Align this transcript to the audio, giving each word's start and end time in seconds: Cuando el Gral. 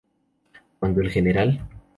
Cuando 0.79 0.99
el 1.01 1.11
Gral. 1.11 1.63